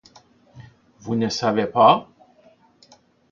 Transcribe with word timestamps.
Vous 1.01 1.13
ne 1.15 1.29
savez 1.29 1.67
pas? 1.67 2.09